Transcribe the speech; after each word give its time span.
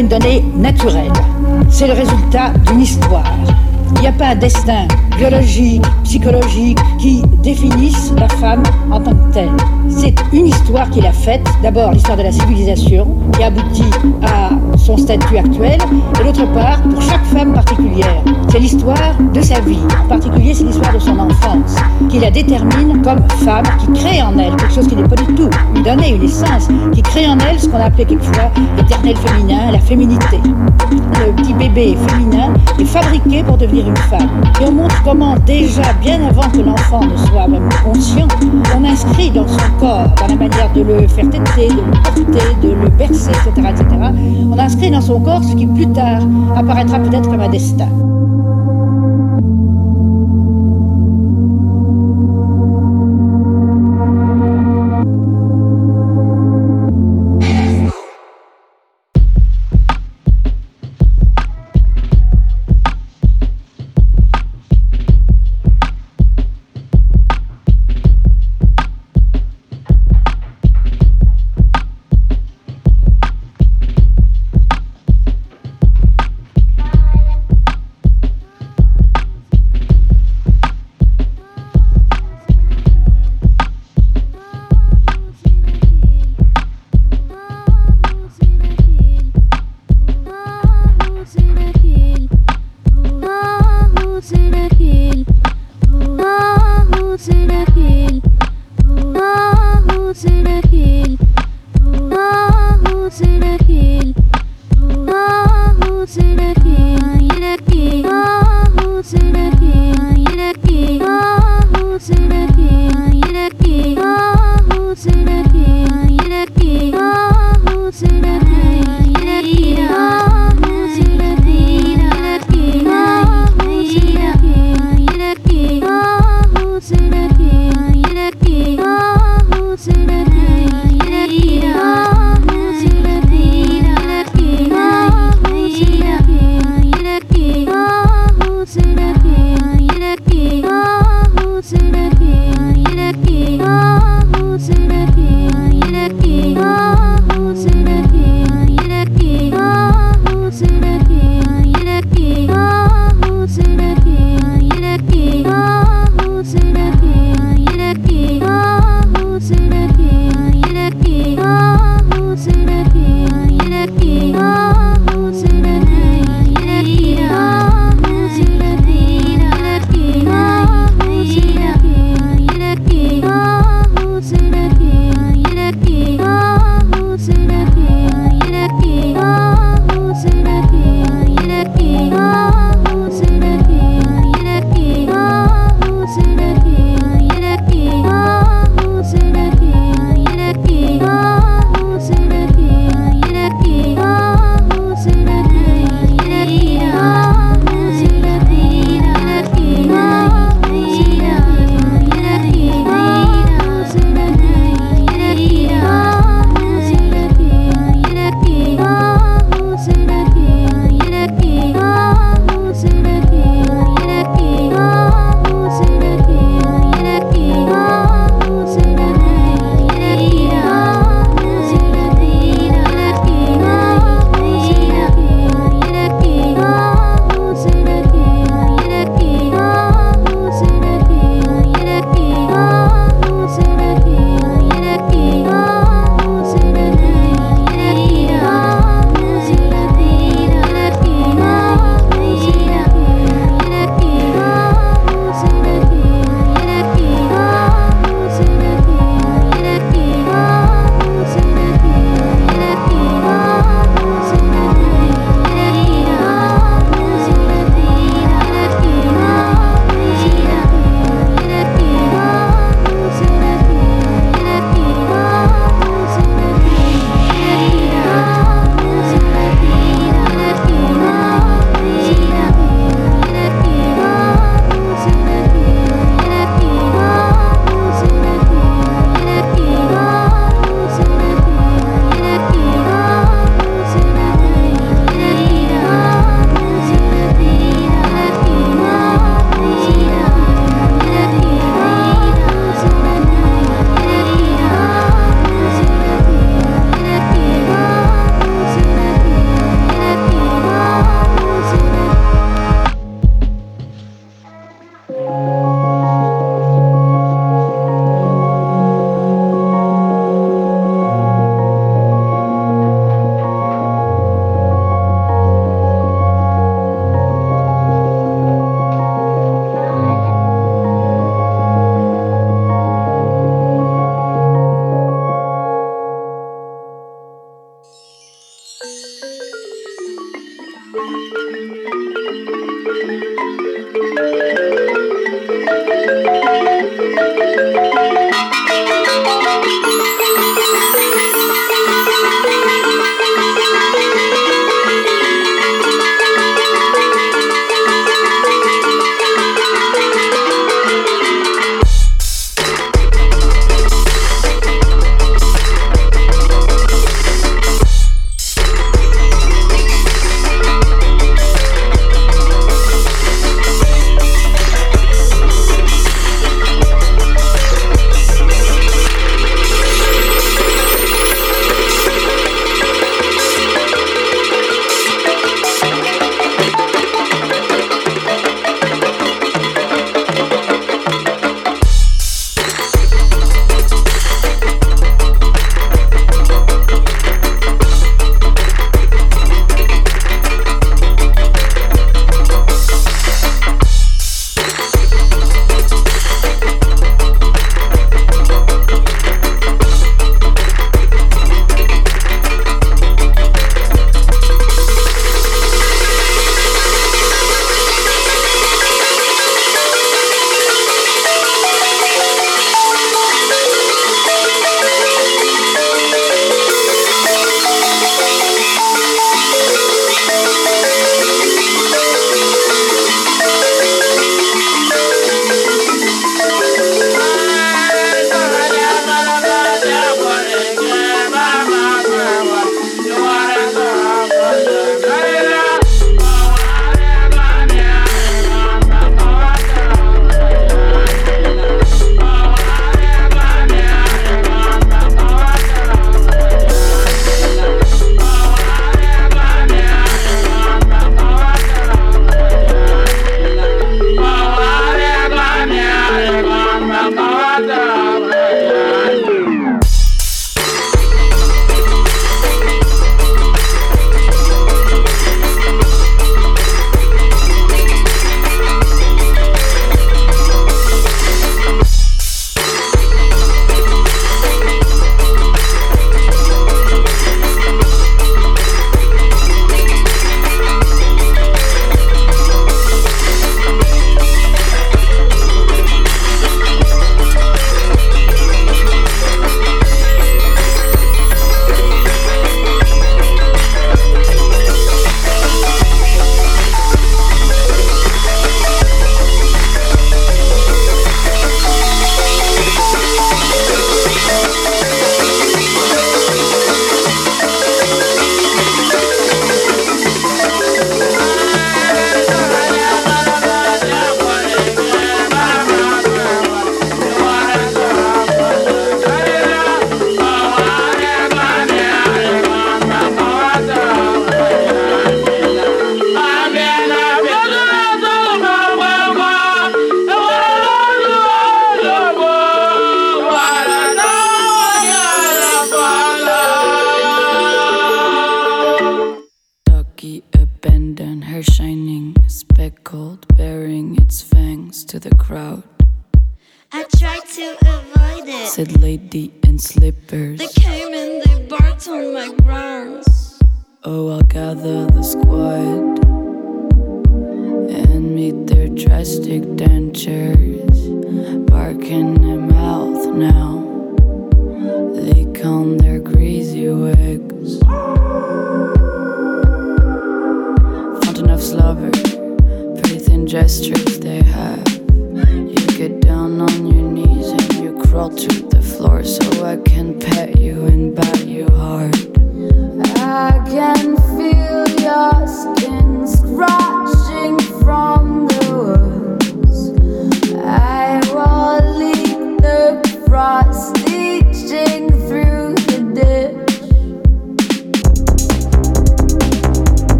une 0.00 0.08
donnée 0.08 0.44
naturelle. 0.56 1.12
C'est 1.70 1.86
le 1.86 1.94
résultat 1.94 2.52
d'une 2.66 2.80
histoire. 2.80 3.32
Il 3.94 4.00
n'y 4.02 4.08
a 4.08 4.12
pas 4.12 4.28
un 4.28 4.34
destin 4.34 4.86
biologique, 5.16 5.82
psychologique 6.04 6.78
qui 6.98 7.22
définisse 7.42 8.12
la 8.18 8.28
femme 8.28 8.62
en 8.90 9.00
tant 9.00 9.12
que 9.12 9.32
telle. 9.32 9.56
C'est 9.88 10.14
une 10.32 10.48
histoire 10.48 10.90
qu'il 10.90 11.06
a 11.06 11.12
faite. 11.12 11.46
D'abord 11.62 11.92
l'histoire 11.92 12.16
de 12.16 12.24
la 12.24 12.32
civilisation 12.32 13.06
qui 13.32 13.42
aboutit 13.42 13.90
à 14.22 14.50
son 14.86 14.96
statut 14.96 15.36
actuel, 15.36 15.78
et 16.20 16.24
d'autre 16.24 16.46
part 16.52 16.80
pour 16.82 17.02
chaque 17.02 17.24
femme 17.24 17.52
particulière. 17.52 18.22
C'est 18.48 18.60
l'histoire 18.60 19.16
de 19.34 19.40
sa 19.40 19.60
vie. 19.60 19.80
En 20.04 20.08
particulier, 20.08 20.54
c'est 20.54 20.62
l'histoire 20.62 20.92
de 20.94 21.00
son 21.00 21.18
enfance 21.18 21.74
qui 22.08 22.20
la 22.20 22.30
détermine 22.30 23.02
comme 23.02 23.18
femme, 23.44 23.64
qui 23.80 24.00
crée 24.00 24.22
en 24.22 24.38
elle 24.38 24.54
quelque 24.54 24.72
chose 24.72 24.86
qui 24.86 24.94
n'est 24.94 25.08
pas 25.08 25.16
du 25.16 25.34
tout 25.34 25.50
lui 25.74 25.82
donner 25.82 26.14
une 26.14 26.22
essence, 26.22 26.68
qui 26.92 27.02
crée 27.02 27.26
en 27.26 27.36
elle 27.50 27.58
ce 27.58 27.68
qu'on 27.68 27.80
appelait 27.80 28.04
quelquefois 28.04 28.52
l'éternel 28.76 29.16
féminin, 29.16 29.72
la 29.72 29.80
féminité. 29.80 30.38
Le 30.92 31.32
petit 31.32 31.52
bébé 31.54 31.96
féminin 32.06 32.54
est 32.78 32.84
fabriqué 32.84 33.42
pour 33.42 33.56
devenir 33.56 33.88
une 33.88 33.96
femme. 33.96 34.30
Et 34.60 34.66
on 34.66 34.72
montre 34.72 35.02
comment 35.02 35.34
déjà, 35.44 35.92
bien 36.00 36.20
avant 36.28 36.48
que 36.48 36.60
l'enfant 36.60 37.00
ne 37.04 37.16
soit 37.16 37.48
même 37.48 37.68
conscient, 37.84 38.28
on 38.76 38.84
inscrit 38.84 39.30
dans 39.30 39.48
son 39.48 39.70
corps, 39.80 40.14
dans 40.20 40.28
la 40.28 40.36
manière 40.36 40.72
de 40.72 40.82
le 40.82 41.08
faire 41.08 41.28
têter, 41.28 41.68
de 41.68 41.74
le 41.74 41.92
porter, 42.02 42.54
de 42.62 42.68
le 42.68 42.88
bercer, 42.90 43.30
etc., 43.30 43.68
etc., 43.70 43.96
on 44.56 44.58
inscrit 44.58 44.90
dans 44.90 45.00
son 45.00 45.20
corps 45.20 45.44
ce 45.44 45.54
qui 45.54 45.66
plus 45.66 45.90
tard 45.92 46.22
apparaîtra 46.56 46.98
peut-être 46.98 47.28
comme 47.28 47.40
un 47.40 47.48
destin. 47.48 47.88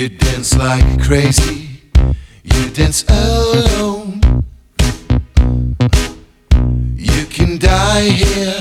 You 0.00 0.08
dance 0.08 0.56
like 0.56 1.02
crazy, 1.02 1.82
you 2.42 2.70
dance 2.70 3.04
alone. 3.06 4.22
You 6.96 7.26
can 7.26 7.58
die 7.58 8.08
here. 8.08 8.59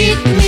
keep 0.00 0.39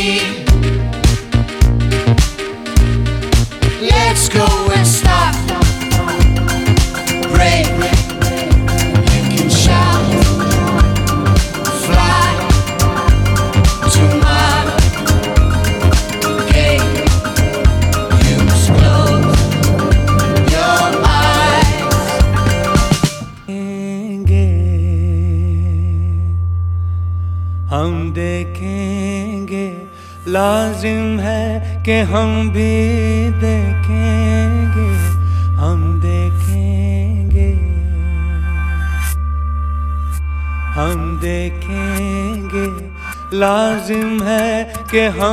कि 44.91 44.99
हम 45.19 45.30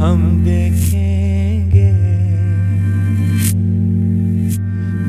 हम 0.00 0.20
देखेंगे। 0.44 1.88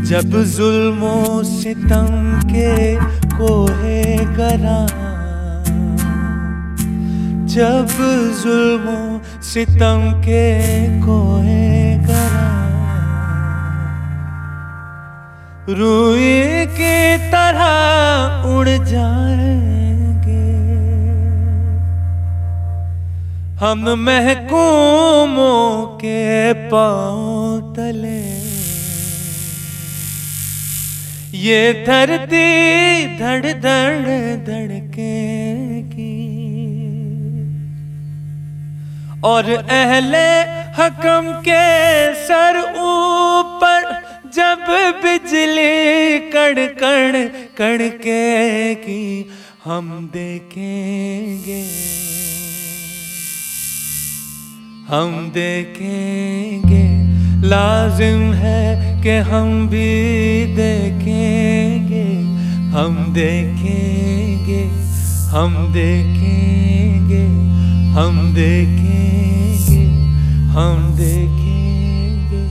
जब 0.10 0.32
जुल्मो 0.56 1.18
सितम 1.44 2.08
के 2.52 2.96
कोहे 3.38 4.02
गरा 4.38 4.80
जब 7.54 7.94
जुल्मो 8.42 9.00
सितम 9.44 10.02
के 10.26 10.46
कोहे 11.06 11.70
गरा 12.08 12.48
रुई 15.80 16.66
की 16.78 16.98
तरह 17.32 17.72
उड़ 18.56 18.68
जाएँगे 18.70 19.79
हम 23.60 23.82
महकूमों 24.00 25.86
के 25.98 26.54
पाँव 26.70 27.74
तले। 27.76 28.22
ये 31.40 31.74
धरती 31.88 32.46
धड़ 33.18 33.52
धड़ 33.66 34.06
धड़केगी 34.46 36.16
और 39.24 39.52
अहले 39.54 40.30
हकम 40.80 41.32
के 41.48 41.66
सर 42.24 42.60
ऊपर 42.86 43.92
जब 44.36 44.66
बिजली 45.04 46.20
कड़ 46.30 46.66
कड़ 46.82 47.28
कड़केगी 47.58 49.06
हम 49.66 50.10
देखेंगे। 50.14 51.64
हम 54.90 55.12
देखेंगे। 55.34 56.84
लाजिम 57.48 58.22
है 58.34 58.62
कि 59.04 59.16
हम 59.30 59.68
भी 59.68 59.90
देखेंगे। 60.56 62.08
हम 62.72 62.96
देखेंगे 63.14 64.62
हम 65.30 65.54
देखेंगे 65.74 67.24
हम 67.96 68.18
देखेंगे 68.34 69.84
हम 70.54 70.76
देखेंगे 70.96 72.44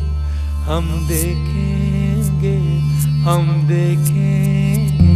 हम 0.68 0.86
देखेंगे 1.08 2.56
हम 3.24 3.46
देखेंगे 3.68 5.14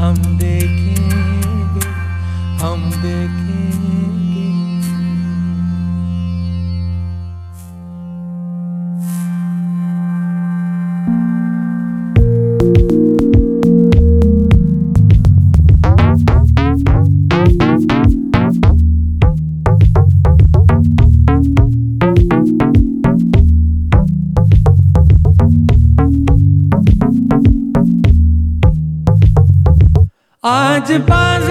हम 0.00 0.18
देखेंगे, 0.38 1.86
हम 2.62 2.90
आज 30.80 30.92
बाज 31.08 31.49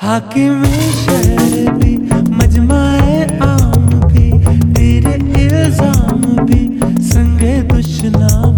हाकिम 0.00 0.62
शहर 0.64 1.72
भी 1.78 1.96
मजमाए 2.32 3.16
आम 3.42 3.88
भी 4.04 4.30
तेरे 4.74 5.14
इल्ज़ाम 5.42 6.20
भी 6.46 6.60
संगे 7.08 7.56
दुश्नाम 7.72 8.57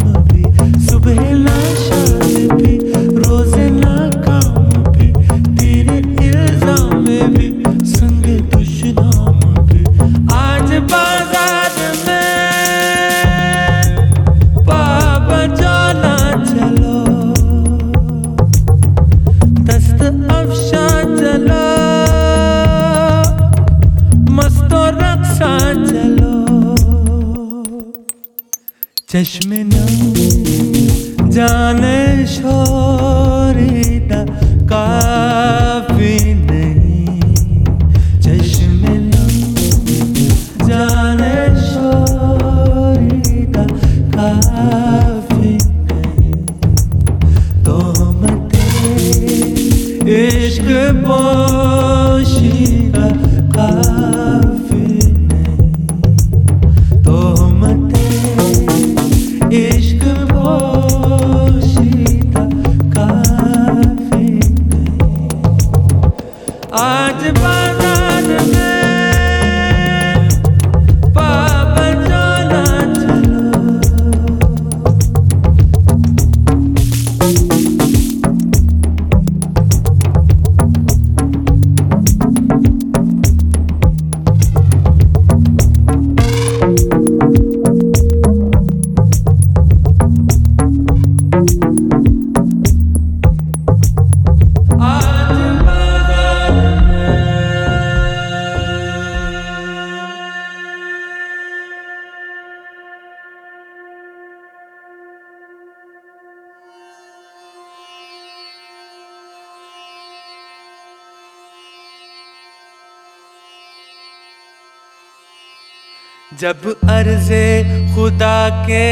जब 116.41 116.75
अर्जे 116.85 117.47
खुदा 117.95 118.65
के 118.65 118.87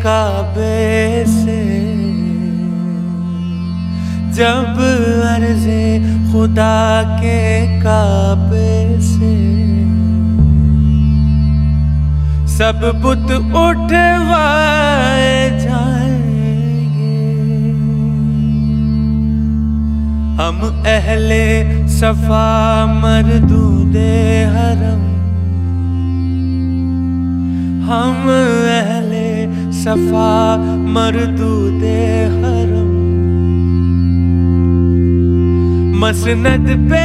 काबे 0.00 1.24
से। 1.26 1.60
जब 4.32 4.76
अर्जे 5.26 5.84
खुदा 6.32 7.02
के 7.20 7.40
काबे 7.80 9.00
से। 9.00 9.32
सब 12.56 13.00
बुत 13.02 13.32
उठवाए 13.56 15.50
जाएँगे। 15.60 17.18
हम 20.42 20.84
अहले 20.86 21.44
सफ़ा 21.88 22.86
मरदूदे 22.86 24.44
हरम। 24.44 25.01
हम 27.92 28.28
अहले 28.28 29.30
सफ़ा 29.78 30.34
मरदूदे 30.92 32.04
हरम 32.34 32.92
मसनद 36.02 36.66
पे 36.90 37.04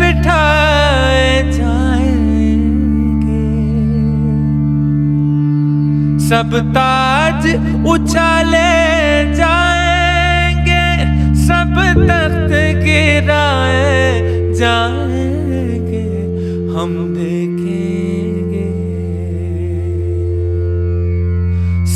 बिठाए 0.00 1.30
जाएँगे। 1.52 3.46
सब 6.28 6.50
ताज 6.76 7.42
उछाले 7.94 8.70
जाएँगे, 9.40 10.86
सब 11.46 11.74
तख्त 12.08 12.52
गिराए 12.84 13.98
जाएँगे। 14.60 15.05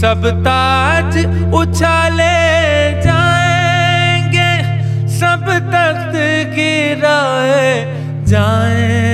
सब 0.01 0.23
ताज 0.45 1.17
उछाले 1.55 2.33
जाएँगे 3.05 4.51
सब 5.19 5.45
तख्त 5.75 6.17
गिराए 6.55 7.69
जाएँगे 8.33 9.10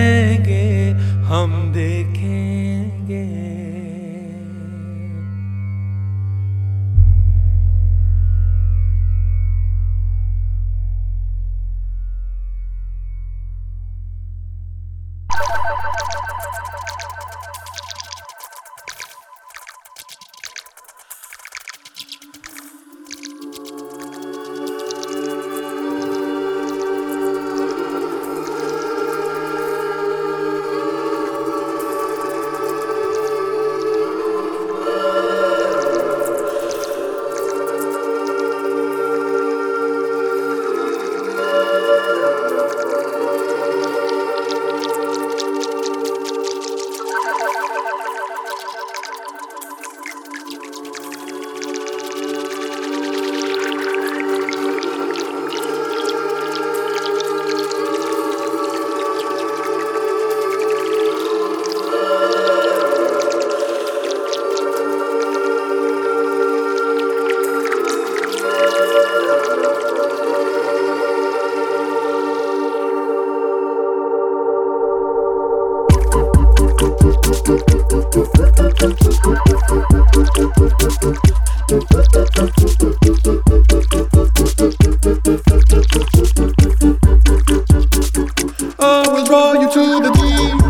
I 88.79 89.09
will 89.09 89.25
draw 89.25 89.55
you 89.55 89.69
to 89.73 90.01
the 90.03 90.13
team. 90.15 90.66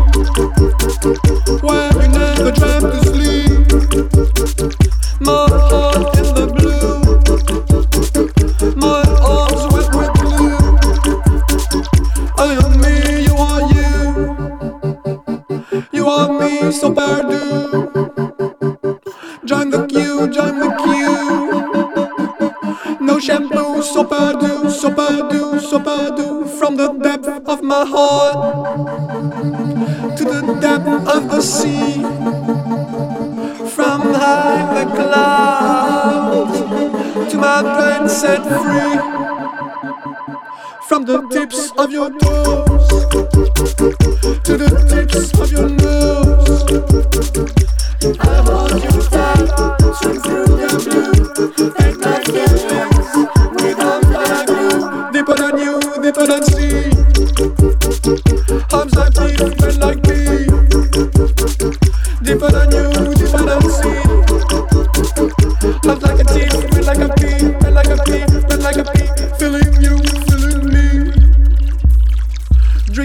of 41.77 41.91
your 41.91 42.09
door. 42.09 42.66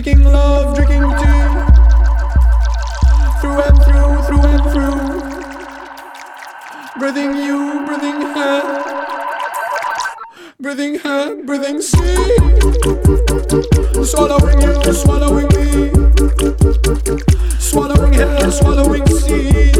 Drinking 0.02 0.24
love, 0.24 0.74
drinking 0.74 1.02
tea. 1.02 1.42
Through 3.40 3.62
and 3.62 3.78
through, 3.84 4.22
through 4.26 4.46
and 4.50 4.64
through. 4.72 4.98
Breathing 6.98 7.36
you, 7.36 7.86
breathing 7.86 8.20
her. 8.34 8.62
Breathing 10.58 10.98
her, 10.98 11.36
breathing 11.44 11.80
sea. 11.80 12.16
Swallowing 14.02 14.60
you, 14.60 14.92
swallowing 14.92 15.46
me. 15.54 15.92
Swallowing 17.60 18.14
her, 18.14 18.50
swallowing 18.50 19.06
sea. 19.06 19.72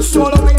Swallowing 0.00 0.55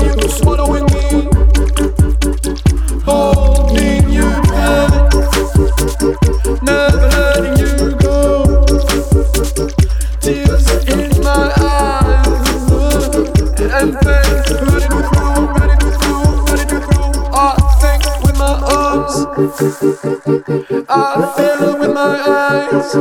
I 19.39 21.33
feel 21.37 21.69
it 21.69 21.79
with 21.79 21.93
my 21.93 22.17
eyes. 22.27 22.95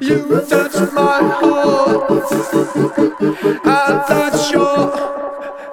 You 0.00 0.40
touch 0.48 0.92
my 0.94 1.18
heart. 1.36 2.24
I 3.66 4.04
touch 4.08 4.52
your 4.52 4.90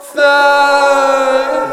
thigh. 0.01 1.72